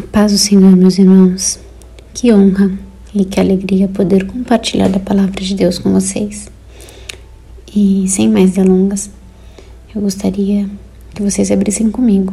Paz 0.00 0.32
do 0.32 0.38
Senhor, 0.38 0.74
meus 0.76 0.98
irmãos. 0.98 1.58
Que 2.14 2.32
honra 2.32 2.70
e 3.14 3.24
que 3.24 3.38
alegria 3.38 3.86
poder 3.86 4.26
compartilhar 4.26 4.88
da 4.88 4.98
palavra 4.98 5.40
de 5.40 5.54
Deus 5.54 5.78
com 5.78 5.92
vocês. 5.92 6.50
E 7.74 8.06
sem 8.08 8.28
mais 8.28 8.52
delongas, 8.52 9.10
eu 9.94 10.00
gostaria 10.00 10.68
que 11.14 11.22
vocês 11.22 11.50
abrissem 11.50 11.90
comigo 11.90 12.32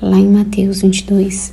lá 0.00 0.16
em 0.18 0.28
Mateus 0.28 0.82
22, 0.82 1.52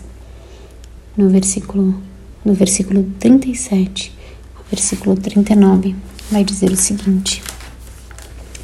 no 1.17 1.29
versículo 1.29 1.95
no 2.43 2.53
versículo 2.53 3.05
37, 3.19 4.13
ao 4.57 4.63
versículo 4.69 5.15
39, 5.15 5.95
vai 6.29 6.43
dizer 6.43 6.71
o 6.71 6.75
seguinte: 6.75 7.41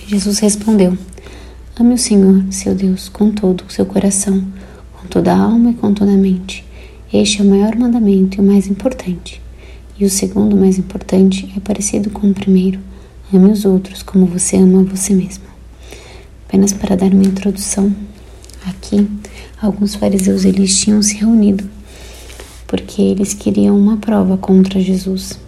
Jesus 0.08 0.40
respondeu: 0.40 0.98
Ame 1.80 1.94
o 1.94 1.98
Senhor, 1.98 2.44
seu 2.52 2.76
Deus, 2.76 3.08
com 3.08 3.32
todo 3.32 3.64
o 3.68 3.72
seu 3.72 3.86
coração 3.86 4.46
com 5.00 5.08
toda 5.08 5.34
a 5.34 5.38
alma 5.38 5.72
e 5.72 5.74
com 5.74 5.94
toda 5.94 6.12
a 6.12 6.18
mente. 6.18 6.66
Este 7.12 7.42
é 7.42 7.44
o 7.44 7.48
maior 7.48 7.76
mandamento 7.76 8.38
e 8.38 8.42
o 8.42 8.44
mais 8.44 8.68
importante. 8.68 9.42
E 9.98 10.06
o 10.06 10.10
segundo 10.10 10.56
mais 10.56 10.78
importante 10.78 11.52
é 11.56 11.60
parecido 11.60 12.10
com 12.10 12.30
o 12.30 12.34
primeiro: 12.34 12.80
ame 13.34 13.52
os 13.52 13.66
outros 13.66 14.04
como 14.04 14.26
você 14.26 14.58
ama 14.58 14.84
você 14.84 15.14
mesmo. 15.14 15.46
Apenas 16.48 16.74
para 16.74 16.96
dar 16.96 17.12
uma 17.14 17.24
introdução, 17.24 17.94
aqui 18.66 19.08
alguns 19.62 19.96
fariseus 19.96 20.46
eles 20.46 20.80
tinham 20.80 21.02
se 21.02 21.16
reunido 21.16 21.70
porque 22.70 23.02
eles 23.02 23.34
queriam 23.34 23.76
uma 23.76 23.98
prova 23.98 24.38
contra 24.38 24.80
Jesus. 24.80 25.40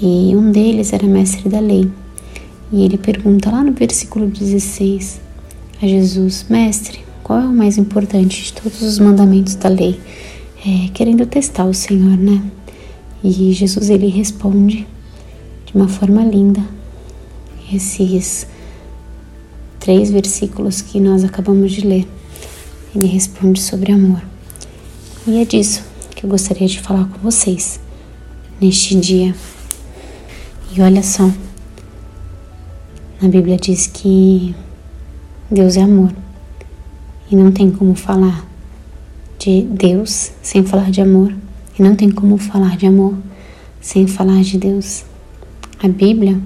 E 0.00 0.34
um 0.36 0.52
deles 0.52 0.92
era 0.92 1.04
mestre 1.04 1.48
da 1.48 1.58
lei. 1.58 1.90
E 2.72 2.84
ele 2.84 2.96
pergunta 2.96 3.50
lá 3.50 3.64
no 3.64 3.72
versículo 3.72 4.26
16 4.26 5.20
a 5.82 5.86
Jesus: 5.86 6.46
Mestre, 6.48 7.00
qual 7.30 7.42
é 7.42 7.44
o 7.44 7.52
mais 7.52 7.78
importante 7.78 8.42
de 8.42 8.52
todos 8.54 8.82
os 8.82 8.98
mandamentos 8.98 9.54
da 9.54 9.68
lei? 9.68 10.00
É, 10.66 10.88
querendo 10.92 11.24
testar 11.24 11.64
o 11.64 11.72
Senhor, 11.72 12.18
né? 12.18 12.42
E 13.22 13.52
Jesus 13.52 13.88
ele 13.88 14.08
responde 14.08 14.84
de 15.64 15.72
uma 15.72 15.86
forma 15.86 16.24
linda 16.24 16.60
esses 17.72 18.48
três 19.78 20.10
versículos 20.10 20.80
que 20.80 20.98
nós 20.98 21.22
acabamos 21.22 21.70
de 21.70 21.86
ler. 21.86 22.08
Ele 22.96 23.06
responde 23.06 23.60
sobre 23.60 23.92
amor. 23.92 24.20
E 25.24 25.40
é 25.40 25.44
disso 25.44 25.84
que 26.16 26.26
eu 26.26 26.30
gostaria 26.30 26.66
de 26.66 26.80
falar 26.80 27.04
com 27.04 27.18
vocês 27.20 27.78
neste 28.60 28.96
dia. 28.96 29.32
E 30.74 30.82
olha 30.82 31.04
só, 31.04 31.30
na 33.22 33.28
Bíblia 33.28 33.56
diz 33.56 33.86
que 33.86 34.52
Deus 35.48 35.76
é 35.76 35.82
amor. 35.82 36.12
E 37.30 37.36
não 37.36 37.52
tem 37.52 37.70
como 37.70 37.94
falar 37.94 38.44
de 39.38 39.62
Deus 39.62 40.32
sem 40.42 40.64
falar 40.64 40.90
de 40.90 41.00
amor. 41.00 41.32
E 41.78 41.82
não 41.82 41.94
tem 41.94 42.10
como 42.10 42.36
falar 42.36 42.76
de 42.76 42.86
amor 42.86 43.14
sem 43.80 44.06
falar 44.06 44.42
de 44.42 44.58
Deus. 44.58 45.04
A 45.82 45.88
Bíblia 45.88 46.38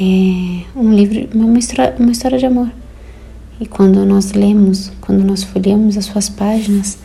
é 0.00 0.62
um 0.74 0.94
livro, 0.94 1.28
uma 1.34 1.58
história, 1.58 1.94
uma 1.98 2.12
história 2.12 2.38
de 2.38 2.46
amor. 2.46 2.70
E 3.60 3.66
quando 3.66 4.04
nós 4.04 4.32
lemos, 4.32 4.92
quando 5.00 5.24
nós 5.24 5.42
folheamos 5.42 5.96
as 5.96 6.06
suas 6.06 6.28
páginas, 6.28 6.98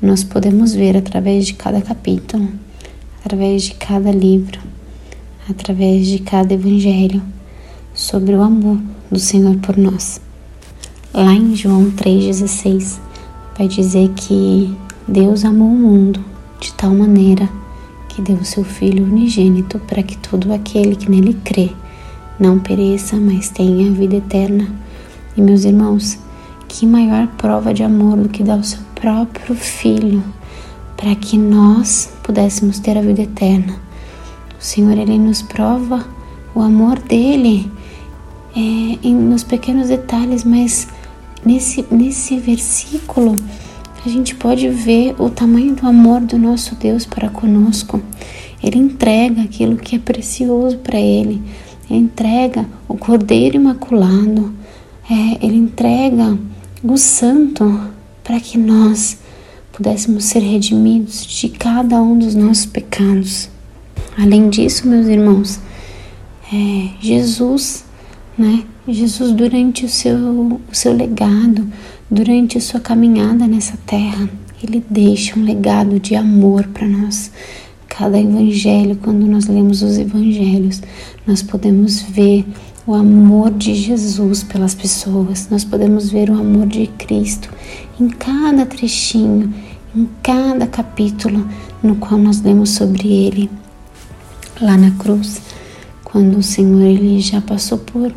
nós 0.00 0.24
podemos 0.24 0.74
ver 0.74 0.96
através 0.96 1.46
de 1.46 1.54
cada 1.54 1.80
capítulo, 1.80 2.48
através 3.20 3.62
de 3.62 3.74
cada 3.74 4.10
livro, 4.10 4.60
através 5.48 6.06
de 6.06 6.18
cada 6.18 6.54
evangelho, 6.54 7.22
sobre 7.94 8.34
o 8.34 8.42
amor 8.42 8.78
do 9.10 9.18
Senhor 9.18 9.56
por 9.56 9.76
nós. 9.76 10.20
Lá 11.14 11.32
em 11.32 11.56
João 11.56 11.90
3,16 11.90 12.98
vai 13.56 13.66
dizer 13.66 14.10
que 14.10 14.76
Deus 15.06 15.42
amou 15.42 15.68
o 15.68 15.74
mundo 15.74 16.22
de 16.60 16.72
tal 16.74 16.90
maneira 16.90 17.48
que 18.08 18.20
deu 18.20 18.36
o 18.36 18.44
seu 18.44 18.62
Filho 18.62 19.04
unigênito 19.04 19.78
para 19.78 20.02
que 20.02 20.18
todo 20.18 20.52
aquele 20.52 20.94
que 20.96 21.10
nele 21.10 21.32
crê 21.42 21.70
não 22.38 22.58
pereça, 22.58 23.16
mas 23.16 23.48
tenha 23.48 23.90
vida 23.90 24.16
eterna. 24.16 24.68
E 25.34 25.40
meus 25.40 25.64
irmãos, 25.64 26.18
que 26.68 26.84
maior 26.84 27.26
prova 27.38 27.72
de 27.72 27.82
amor 27.82 28.18
do 28.18 28.28
que 28.28 28.42
dar 28.42 28.58
o 28.58 28.64
seu 28.64 28.80
próprio 28.94 29.54
Filho 29.56 30.22
para 30.94 31.14
que 31.14 31.38
nós 31.38 32.12
pudéssemos 32.22 32.78
ter 32.80 32.98
a 32.98 33.02
vida 33.02 33.22
eterna. 33.22 33.76
O 34.60 34.62
Senhor, 34.62 34.92
Ele 34.92 35.18
nos 35.18 35.40
prova 35.40 36.06
o 36.54 36.60
amor 36.60 36.98
dele 36.98 37.70
é, 38.54 38.60
em, 38.60 39.14
nos 39.14 39.42
pequenos 39.42 39.88
detalhes, 39.88 40.44
mas 40.44 40.88
Nesse, 41.44 41.84
nesse 41.90 42.38
versículo, 42.38 43.36
a 44.04 44.08
gente 44.08 44.34
pode 44.34 44.68
ver 44.68 45.14
o 45.18 45.30
tamanho 45.30 45.74
do 45.74 45.86
amor 45.86 46.20
do 46.20 46.38
nosso 46.38 46.74
Deus 46.74 47.04
para 47.06 47.28
conosco. 47.28 48.02
Ele 48.62 48.78
entrega 48.78 49.42
aquilo 49.42 49.76
que 49.76 49.96
é 49.96 49.98
precioso 49.98 50.78
para 50.78 50.98
Ele. 50.98 51.42
Ele 51.88 52.00
entrega 52.00 52.66
o 52.88 52.96
Cordeiro 52.96 53.56
Imaculado. 53.56 54.52
É, 55.10 55.44
ele 55.44 55.56
entrega 55.56 56.36
o 56.82 56.96
Santo 56.96 57.80
para 58.22 58.38
que 58.40 58.58
nós 58.58 59.18
pudéssemos 59.72 60.24
ser 60.24 60.40
redimidos 60.40 61.24
de 61.24 61.48
cada 61.48 62.02
um 62.02 62.18
dos 62.18 62.34
nossos 62.34 62.66
pecados. 62.66 63.48
Além 64.18 64.50
disso, 64.50 64.86
meus 64.86 65.06
irmãos, 65.06 65.60
é, 66.52 66.88
Jesus 67.00 67.88
né? 68.38 68.62
Jesus, 68.90 69.32
durante 69.32 69.84
o 69.84 69.88
seu, 69.88 70.16
o 70.16 70.60
seu 70.72 70.94
legado, 70.94 71.70
durante 72.10 72.56
a 72.56 72.60
sua 72.60 72.80
caminhada 72.80 73.46
nessa 73.46 73.76
terra, 73.84 74.28
ele 74.62 74.82
deixa 74.88 75.38
um 75.38 75.44
legado 75.44 76.00
de 76.00 76.14
amor 76.14 76.66
para 76.68 76.86
nós. 76.86 77.30
Cada 77.86 78.18
evangelho, 78.18 78.96
quando 78.96 79.26
nós 79.26 79.46
lemos 79.46 79.82
os 79.82 79.98
evangelhos, 79.98 80.80
nós 81.26 81.42
podemos 81.42 82.00
ver 82.00 82.46
o 82.86 82.94
amor 82.94 83.50
de 83.50 83.74
Jesus 83.74 84.42
pelas 84.42 84.74
pessoas, 84.74 85.48
nós 85.50 85.64
podemos 85.64 86.08
ver 86.08 86.30
o 86.30 86.38
amor 86.38 86.66
de 86.66 86.86
Cristo 86.86 87.50
em 88.00 88.08
cada 88.08 88.64
trechinho, 88.64 89.52
em 89.94 90.08
cada 90.22 90.66
capítulo 90.66 91.46
no 91.82 91.96
qual 91.96 92.18
nós 92.18 92.40
lemos 92.40 92.70
sobre 92.70 93.06
ele 93.06 93.50
lá 94.60 94.76
na 94.78 94.90
cruz 94.92 95.42
quando 96.10 96.38
o 96.38 96.42
Senhor 96.42 96.82
ele 96.82 97.20
já 97.20 97.40
passou 97.40 97.78
por 97.78 98.12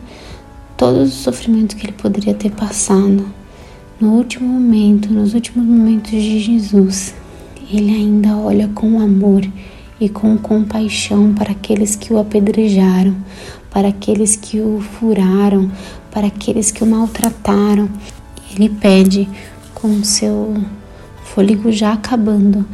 todos 0.81 1.09
os 1.09 1.13
sofrimentos 1.13 1.75
que 1.75 1.85
ele 1.85 1.93
poderia 1.93 2.33
ter 2.33 2.49
passado, 2.49 3.23
no 3.99 4.13
último 4.13 4.51
momento, 4.51 5.13
nos 5.13 5.35
últimos 5.35 5.63
momentos 5.63 6.09
de 6.09 6.39
Jesus, 6.39 7.13
ele 7.71 7.91
ainda 7.91 8.35
olha 8.35 8.67
com 8.69 8.99
amor 8.99 9.47
e 9.99 10.09
com 10.09 10.35
compaixão 10.39 11.35
para 11.35 11.51
aqueles 11.51 11.95
que 11.95 12.11
o 12.11 12.17
apedrejaram, 12.17 13.15
para 13.69 13.89
aqueles 13.89 14.35
que 14.35 14.59
o 14.59 14.81
furaram, 14.81 15.71
para 16.09 16.25
aqueles 16.25 16.71
que 16.71 16.83
o 16.83 16.87
maltrataram. 16.87 17.87
Ele 18.51 18.67
pede 18.67 19.29
com 19.75 20.03
seu 20.03 20.55
fôlego 21.25 21.71
já 21.71 21.93
acabando 21.93 22.65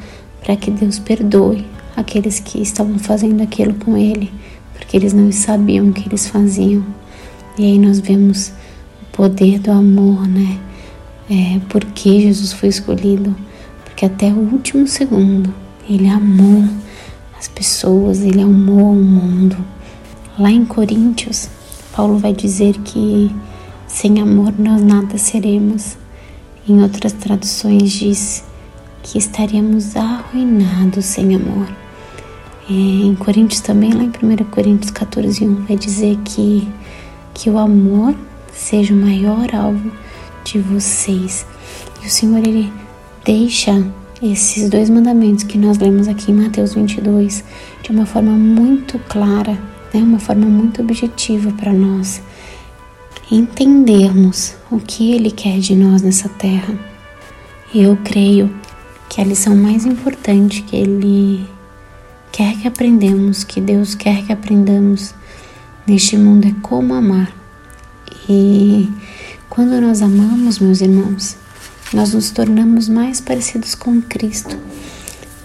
para 0.41 0.56
que 0.56 0.72
Deus 0.72 0.97
perdoe 0.97 1.66
aqueles 1.94 2.39
que 2.39 2.62
estavam 2.62 2.97
fazendo 2.97 3.44
aquilo 3.44 3.74
com 3.74 3.97
ele 3.97 4.31
porque 4.74 4.95
eles 4.95 5.12
não 5.12 5.29
sabiam 5.29 5.89
o 5.89 5.91
que 5.91 6.07
eles 6.07 6.28
faziam. 6.28 6.85
E 7.57 7.66
aí 7.66 7.79
nós 7.79 8.00
vemos 8.00 8.51
o 9.01 9.06
poder 9.12 9.59
do 9.59 9.72
amor, 9.72 10.28
né? 10.28 10.59
É, 11.29 11.59
porque 11.69 12.22
Jesus 12.22 12.53
foi 12.53 12.69
escolhido, 12.69 13.35
porque 13.84 14.06
até 14.06 14.28
o 14.28 14.38
último 14.38 14.88
segundo 14.88 15.53
ele 15.90 16.07
amou 16.07 16.63
as 17.38 17.47
pessoas, 17.47 18.22
ele 18.22 18.41
amou 18.41 18.91
o 18.91 18.95
mundo. 18.95 19.57
Lá 20.38 20.51
em 20.51 20.66
Coríntios, 20.66 21.50
Paulo 21.95 22.18
vai 22.18 22.34
dizer 22.34 22.78
que 22.79 23.34
sem 23.88 24.22
amor 24.22 24.53
nós 24.57 24.84
nada 24.84 25.18
seremos. 25.18 25.97
Em 26.68 26.81
outras 26.81 27.13
traduções 27.13 27.91
diz 27.91 28.44
que 29.01 29.18
estaríamos 29.18 29.95
arruinados 29.95 31.06
sem 31.06 31.36
amor. 31.36 31.68
É, 32.69 32.74
em 32.74 33.15
Coríntios 33.15 33.62
também, 33.62 33.94
lá 33.94 34.03
em 34.03 34.10
1 34.10 34.44
Coríntios 34.51 34.92
14, 34.92 35.45
1, 35.45 35.65
vai 35.65 35.77
dizer 35.77 36.18
que, 36.25 36.68
que 37.38 37.51
o 37.51 37.57
amor 37.60 38.16
seja 38.51 38.95
o 38.95 38.98
maior 38.98 39.54
alvo 39.54 39.92
de 40.44 40.57
vocês. 40.57 41.45
E 42.04 42.07
o 42.07 42.10
Senhor, 42.10 42.39
Ele 42.39 42.74
deixa 43.24 43.86
esses 44.22 44.68
dois 44.68 44.89
mandamentos 44.89 45.44
que 45.44 45.57
nós 45.57 45.78
lemos 45.78 46.07
aqui 46.07 46.31
em 46.31 46.36
Mateus 46.36 46.74
22 46.74 47.44
de 47.84 47.92
uma 47.92 48.07
forma 48.07 48.31
muito 48.31 48.98
clara, 49.07 49.51
né? 49.94 50.01
uma 50.01 50.18
forma 50.18 50.48
muito 50.48 50.81
objetiva 50.81 51.51
para 51.51 51.72
nós 51.72 52.24
entendermos 53.31 54.56
o 54.72 54.80
que 54.80 55.12
Ele 55.12 55.30
quer 55.30 55.60
de 55.60 55.75
nós 55.75 56.01
nessa 56.01 56.28
terra. 56.28 56.74
E 57.72 57.84
eu 57.84 57.95
creio 58.04 58.51
que 59.07 59.22
a 59.22 59.24
lição 59.24 59.56
mais 59.56 59.86
importante 59.86 60.63
que 60.63 60.75
Ele 60.75 61.48
quer 62.31 62.57
que 62.57 62.68
aprendamos, 62.68 63.44
que 63.44 63.62
Deus 63.62 63.94
quer 63.94 64.25
que 64.25 64.34
aprendamos 64.34 65.13
neste 65.88 66.18
mundo 66.18 66.48
é 66.48 66.54
como 66.62 66.94
amar. 66.94 67.34
E 68.28 68.92
quando 69.50 69.80
nós 69.80 70.01
amamos, 70.01 70.60
meus 70.60 70.81
irmãos, 70.81 71.38
nós 71.94 72.13
nos 72.13 72.30
tornamos 72.31 72.89
mais 72.89 73.22
parecidos 73.22 73.74
com 73.74 74.01
Cristo. 74.01 74.57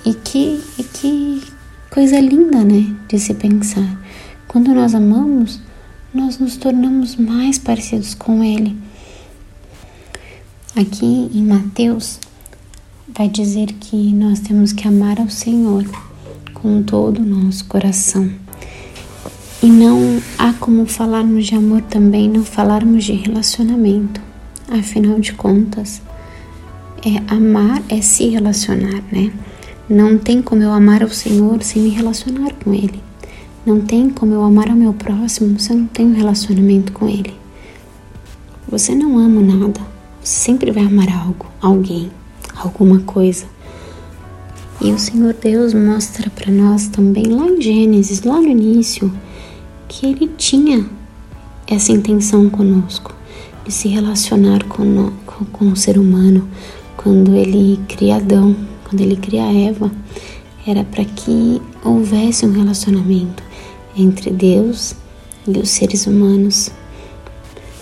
E 0.04 0.12
que, 0.14 0.60
e 0.76 0.82
que 0.82 1.42
coisa 1.88 2.18
linda, 2.18 2.64
né, 2.64 2.92
de 3.08 3.18
se 3.18 3.34
pensar. 3.34 4.00
Quando 4.48 4.74
nós 4.74 4.94
amamos, 4.94 5.60
nós 6.12 6.38
nos 6.38 6.56
tornamos 6.56 7.14
mais 7.16 7.58
parecidos 7.58 8.14
com 8.14 8.42
Ele. 8.42 8.76
Aqui 10.74 11.30
em 11.32 11.44
Mateus 11.44 12.18
vai 13.16 13.28
dizer 13.28 13.72
que 13.74 14.12
nós 14.12 14.40
temos 14.40 14.72
que 14.72 14.88
amar 14.88 15.20
ao 15.20 15.28
Senhor 15.28 15.84
com 16.54 16.82
todo 16.82 17.18
o 17.18 17.24
nosso 17.26 17.64
coração. 17.66 18.41
E 19.62 19.66
não 19.66 20.20
há 20.38 20.52
como 20.54 20.86
falarmos 20.86 21.46
de 21.46 21.54
amor 21.54 21.82
também 21.82 22.28
não 22.28 22.44
falarmos 22.44 23.04
de 23.04 23.12
relacionamento. 23.12 24.20
Afinal 24.68 25.20
de 25.20 25.32
contas, 25.34 26.02
é 27.04 27.32
amar 27.32 27.82
é 27.88 28.00
se 28.00 28.28
relacionar, 28.28 29.02
né? 29.12 29.32
Não 29.88 30.18
tem 30.18 30.42
como 30.42 30.62
eu 30.62 30.72
amar 30.72 31.02
ao 31.02 31.10
Senhor 31.10 31.62
sem 31.62 31.82
me 31.82 31.90
relacionar 31.90 32.52
com 32.54 32.72
Ele. 32.72 33.02
Não 33.64 33.80
tem 33.80 34.10
como 34.10 34.34
eu 34.34 34.42
amar 34.42 34.68
ao 34.68 34.74
meu 34.74 34.92
próximo 34.92 35.56
se 35.60 35.70
eu 35.70 35.78
não 35.78 35.86
tenho 35.86 36.12
relacionamento 36.12 36.92
com 36.92 37.08
ele. 37.08 37.32
Você 38.68 38.92
não 38.92 39.18
ama 39.18 39.40
nada, 39.40 39.80
você 40.20 40.46
sempre 40.46 40.72
vai 40.72 40.82
amar 40.82 41.08
algo, 41.08 41.46
alguém, 41.60 42.10
alguma 42.56 42.98
coisa. 43.02 43.44
E 44.80 44.90
o 44.90 44.98
Senhor 44.98 45.32
Deus 45.34 45.74
mostra 45.74 46.28
para 46.28 46.50
nós 46.50 46.88
também 46.88 47.26
lá 47.26 47.46
em 47.46 47.62
Gênesis, 47.62 48.22
lá 48.22 48.40
no 48.40 48.48
início, 48.48 49.12
que 49.92 50.06
ele 50.06 50.26
tinha 50.38 50.88
essa 51.66 51.92
intenção 51.92 52.48
conosco, 52.48 53.14
de 53.62 53.70
se 53.70 53.88
relacionar 53.88 54.64
com, 54.64 55.12
com, 55.26 55.44
com 55.44 55.68
o 55.68 55.76
ser 55.76 55.98
humano. 55.98 56.48
Quando 56.96 57.36
ele 57.36 57.78
cria 57.86 58.16
Adão, 58.16 58.56
quando 58.84 59.02
ele 59.02 59.16
cria 59.16 59.42
Eva, 59.42 59.90
era 60.66 60.82
para 60.82 61.04
que 61.04 61.60
houvesse 61.84 62.46
um 62.46 62.52
relacionamento 62.52 63.42
entre 63.94 64.30
Deus 64.30 64.94
e 65.46 65.58
os 65.58 65.68
seres 65.68 66.06
humanos. 66.06 66.70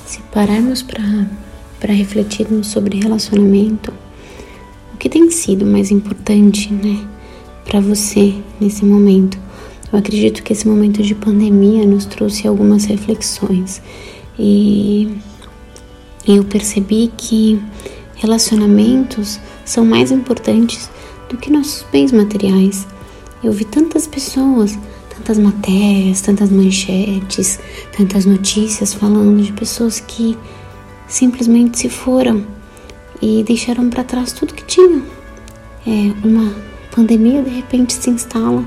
Se 0.04 0.20
pararmos 0.32 0.82
para 0.82 1.92
refletirmos 1.92 2.66
sobre 2.66 2.98
relacionamento, 2.98 3.92
o 4.92 4.96
que 4.96 5.08
tem 5.08 5.30
sido 5.30 5.64
mais 5.64 5.92
importante, 5.92 6.72
né, 6.72 7.06
para 7.64 7.80
você 7.80 8.34
nesse 8.60 8.84
momento? 8.84 9.38
Eu 9.92 9.98
acredito 9.98 10.42
que 10.42 10.52
esse 10.52 10.66
momento 10.68 11.02
de 11.02 11.14
pandemia 11.14 11.84
nos 11.84 12.04
trouxe 12.04 12.46
algumas 12.46 12.84
reflexões 12.84 13.82
e 14.38 15.16
eu 16.26 16.44
percebi 16.44 17.12
que 17.16 17.60
relacionamentos 18.16 19.40
são 19.64 19.84
mais 19.84 20.12
importantes 20.12 20.90
do 21.28 21.36
que 21.36 21.50
nossos 21.50 21.84
bens 21.90 22.12
materiais. 22.12 22.86
Eu 23.42 23.52
vi 23.52 23.64
tantas 23.64 24.06
pessoas 24.06 24.78
tantas 25.20 25.38
matérias, 25.38 26.22
tantas 26.22 26.50
manchetes, 26.50 27.60
tantas 27.96 28.24
notícias 28.24 28.94
falando 28.94 29.42
de 29.42 29.52
pessoas 29.52 30.00
que 30.00 30.36
simplesmente 31.06 31.78
se 31.78 31.88
foram 31.90 32.44
e 33.20 33.42
deixaram 33.44 33.90
para 33.90 34.02
trás 34.02 34.32
tudo 34.32 34.54
que 34.54 34.64
tinham. 34.64 35.02
É, 35.86 36.26
uma 36.26 36.54
pandemia 36.94 37.42
de 37.42 37.50
repente 37.50 37.92
se 37.92 38.08
instala 38.08 38.64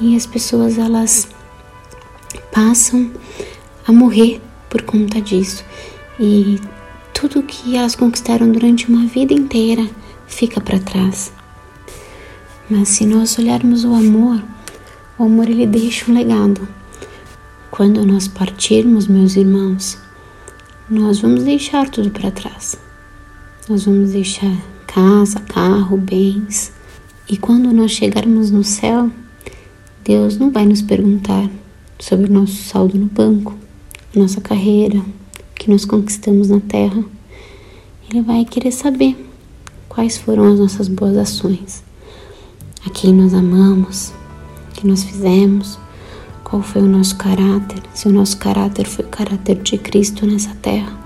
e 0.00 0.16
as 0.16 0.26
pessoas 0.26 0.78
elas 0.78 1.28
passam 2.52 3.10
a 3.86 3.92
morrer 3.92 4.40
por 4.68 4.82
conta 4.82 5.20
disso 5.20 5.64
e 6.18 6.60
tudo 7.14 7.42
que 7.42 7.76
elas 7.76 7.94
conquistaram 7.94 8.50
durante 8.50 8.88
uma 8.88 9.06
vida 9.06 9.32
inteira 9.32 9.88
fica 10.26 10.60
para 10.60 10.78
trás. 10.78 11.32
Mas 12.68 12.88
se 12.88 13.06
nós 13.06 13.38
olharmos 13.38 13.84
o 13.84 13.94
amor 13.94 14.42
o 15.18 15.24
amor 15.24 15.48
ele 15.48 15.66
deixa 15.66 16.10
um 16.10 16.14
legado. 16.14 16.68
Quando 17.70 18.04
nós 18.04 18.28
partirmos, 18.28 19.06
meus 19.06 19.34
irmãos, 19.34 19.98
nós 20.90 21.20
vamos 21.20 21.44
deixar 21.44 21.88
tudo 21.88 22.10
para 22.10 22.30
trás. 22.30 22.78
Nós 23.66 23.86
vamos 23.86 24.10
deixar 24.10 24.54
casa, 24.86 25.40
carro, 25.40 25.96
bens. 25.96 26.70
E 27.28 27.38
quando 27.38 27.72
nós 27.72 27.92
chegarmos 27.92 28.50
no 28.50 28.62
céu, 28.62 29.10
Deus 30.06 30.38
não 30.38 30.52
vai 30.52 30.64
nos 30.64 30.82
perguntar 30.82 31.50
sobre 31.98 32.30
o 32.30 32.32
nosso 32.32 32.54
saldo 32.54 32.96
no 32.96 33.06
banco, 33.06 33.56
nossa 34.14 34.40
carreira, 34.40 35.02
que 35.56 35.68
nós 35.68 35.84
conquistamos 35.84 36.48
na 36.48 36.60
terra. 36.60 37.02
Ele 38.08 38.22
vai 38.22 38.44
querer 38.44 38.70
saber 38.70 39.16
quais 39.88 40.16
foram 40.16 40.44
as 40.44 40.60
nossas 40.60 40.86
boas 40.86 41.16
ações, 41.16 41.82
a 42.86 42.90
quem 42.90 43.12
nós 43.12 43.34
amamos, 43.34 44.12
que 44.74 44.86
nós 44.86 45.02
fizemos, 45.02 45.76
qual 46.44 46.62
foi 46.62 46.82
o 46.82 46.86
nosso 46.86 47.16
caráter, 47.16 47.82
se 47.92 48.06
o 48.06 48.12
nosso 48.12 48.36
caráter 48.36 48.86
foi 48.86 49.04
o 49.04 49.08
caráter 49.08 49.56
de 49.56 49.76
Cristo 49.76 50.24
nessa 50.24 50.54
terra. 50.62 50.96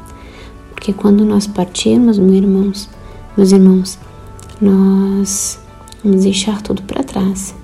Porque 0.73 0.93
quando 0.93 1.25
nós 1.25 1.47
partirmos, 1.47 2.19
meus 2.19 2.37
irmãos, 2.37 2.91
meus 3.35 3.51
irmãos, 3.51 3.99
nós 4.61 5.59
vamos 6.05 6.23
deixar 6.23 6.61
tudo 6.61 6.83
para 6.83 7.03
trás, 7.03 7.55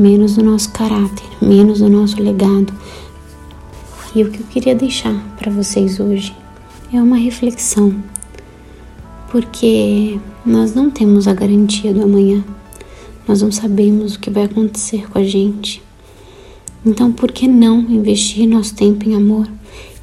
menos 0.00 0.38
o 0.38 0.42
nosso 0.42 0.72
caráter, 0.72 1.26
menos 1.42 1.82
o 1.82 1.88
nosso 1.88 2.20
legado. 2.22 2.72
E 4.14 4.24
o 4.24 4.30
que 4.30 4.40
eu 4.40 4.46
queria 4.46 4.74
deixar 4.74 5.14
para 5.38 5.52
vocês 5.52 6.00
hoje 6.00 6.34
é 6.90 7.00
uma 7.00 7.16
reflexão, 7.16 7.94
porque 9.30 10.18
nós 10.44 10.74
não 10.74 10.90
temos 10.90 11.28
a 11.28 11.34
garantia 11.34 11.92
do 11.92 12.02
amanhã. 12.02 12.42
Nós 13.28 13.42
não 13.42 13.52
sabemos 13.52 14.14
o 14.14 14.20
que 14.20 14.30
vai 14.30 14.44
acontecer 14.44 15.08
com 15.10 15.18
a 15.18 15.22
gente. 15.22 15.82
Então, 16.84 17.12
por 17.12 17.30
que 17.30 17.46
não 17.46 17.80
investir 17.80 18.48
nosso 18.48 18.74
tempo 18.74 19.06
em 19.06 19.14
amor? 19.14 19.46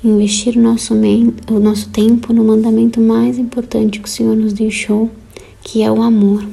Investir 0.03 0.55
o 0.55 0.61
nosso, 0.61 0.93
o 0.93 1.59
nosso 1.59 1.89
tempo 1.89 2.31
no 2.31 2.43
mandamento 2.43 3.01
mais 3.01 3.39
importante 3.39 3.99
que 3.99 4.07
o 4.07 4.11
Senhor 4.11 4.37
nos 4.37 4.53
deixou, 4.53 5.09
que 5.63 5.81
é 5.81 5.91
o 5.91 6.03
amor. 6.03 6.47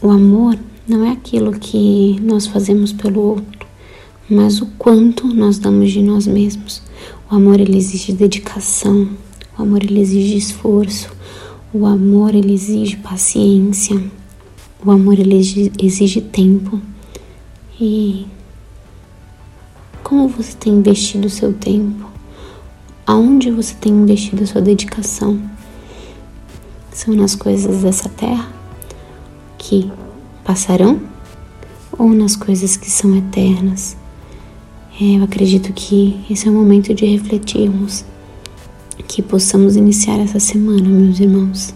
O 0.00 0.10
amor 0.10 0.58
não 0.86 1.04
é 1.04 1.12
aquilo 1.12 1.52
que 1.52 2.18
nós 2.20 2.46
fazemos 2.46 2.92
pelo 2.92 3.20
outro, 3.20 3.66
mas 4.28 4.60
o 4.60 4.66
quanto 4.78 5.26
nós 5.26 5.58
damos 5.58 5.90
de 5.90 6.02
nós 6.02 6.26
mesmos. 6.26 6.82
O 7.30 7.34
amor 7.34 7.60
ele 7.60 7.76
exige 7.76 8.12
dedicação, 8.12 9.08
o 9.58 9.62
amor 9.62 9.82
ele 9.82 10.00
exige 10.00 10.36
esforço, 10.36 11.10
o 11.72 11.86
amor 11.86 12.34
ele 12.34 12.52
exige 12.52 12.96
paciência. 12.96 14.00
O 14.86 14.90
amor 14.90 15.18
ele 15.18 15.34
exige 15.36 16.20
tempo. 16.20 16.78
E 17.80 18.26
como 20.02 20.28
você 20.28 20.54
tem 20.54 20.74
investido 20.74 21.26
o 21.26 21.30
seu 21.30 21.54
tempo? 21.54 22.06
Aonde 23.06 23.50
você 23.50 23.74
tem 23.74 23.92
investido 23.92 24.44
a 24.44 24.46
sua 24.46 24.60
dedicação? 24.60 25.40
São 26.92 27.14
nas 27.14 27.34
coisas 27.34 27.82
dessa 27.82 28.08
terra 28.10 28.52
que 29.56 29.90
passarão 30.44 31.00
ou 31.98 32.10
nas 32.10 32.36
coisas 32.36 32.76
que 32.76 32.90
são 32.90 33.16
eternas? 33.16 33.96
É, 35.00 35.16
eu 35.16 35.24
acredito 35.24 35.72
que 35.72 36.20
esse 36.30 36.46
é 36.46 36.50
o 36.50 36.54
momento 36.54 36.94
de 36.94 37.04
refletirmos, 37.06 38.04
que 39.08 39.20
possamos 39.22 39.74
iniciar 39.76 40.18
essa 40.18 40.38
semana, 40.38 40.88
meus 40.88 41.18
irmãos, 41.18 41.74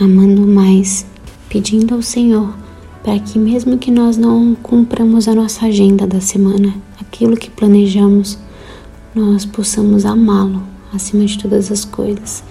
amando 0.00 0.46
mais 0.46 1.06
pedindo 1.48 1.94
ao 1.94 2.02
Senhor 2.02 2.54
para 3.02 3.18
que, 3.18 3.38
mesmo 3.38 3.78
que 3.78 3.90
nós 3.90 4.16
não 4.16 4.54
cumpramos 4.54 5.26
a 5.26 5.34
nossa 5.34 5.66
agenda 5.66 6.06
da 6.06 6.20
semana, 6.20 6.74
aquilo 7.00 7.36
que 7.36 7.50
planejamos, 7.50 8.38
nós 9.14 9.44
possamos 9.44 10.04
amá-lo 10.04 10.62
acima 10.92 11.24
de 11.24 11.38
todas 11.38 11.70
as 11.72 11.84
coisas 11.84 12.42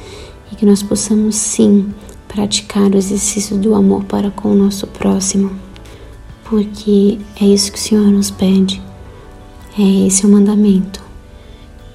e 0.51 0.56
que 0.56 0.66
nós 0.66 0.82
possamos 0.82 1.36
sim 1.36 1.94
praticar 2.29 2.89
o 2.91 2.98
exercício 2.98 3.57
do 3.57 3.75
amor 3.75 4.05
para 4.05 4.31
com 4.31 4.53
o 4.53 4.55
nosso 4.55 4.88
próximo, 4.88 5.51
porque 6.45 7.19
é 7.41 7.45
isso 7.45 7.71
que 7.74 7.77
o 7.77 7.81
Senhor 7.81 8.07
nos 8.07 8.31
pede, 8.31 8.81
é 9.77 10.07
esse 10.07 10.25
o 10.25 10.29
mandamento 10.29 11.09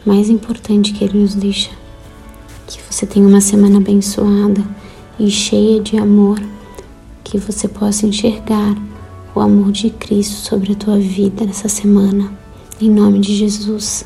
mais 0.04 0.28
importante 0.28 0.92
que 0.92 1.04
Ele 1.04 1.20
nos 1.20 1.34
deixa. 1.34 1.70
Que 2.66 2.78
você 2.90 3.06
tenha 3.06 3.26
uma 3.26 3.40
semana 3.40 3.78
abençoada 3.78 4.62
e 5.18 5.30
cheia 5.30 5.80
de 5.80 5.96
amor 5.96 6.40
que 7.22 7.38
você 7.38 7.66
possa 7.66 8.06
enxergar 8.06 8.76
o 9.34 9.40
amor 9.40 9.72
de 9.72 9.90
Cristo 9.90 10.34
sobre 10.34 10.72
a 10.72 10.76
tua 10.76 10.98
vida 10.98 11.44
nessa 11.44 11.68
semana. 11.68 12.32
Em 12.80 12.90
nome 12.90 13.20
de 13.20 13.34
Jesus, 13.34 14.04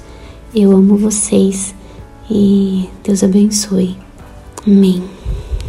eu 0.54 0.73
amo 0.73 0.97
vocês 0.97 1.75
e 2.30 2.88
Deus 3.02 3.23
abençoe. 3.23 3.97
Amém. 4.66 5.17